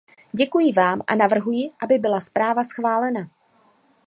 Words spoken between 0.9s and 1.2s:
a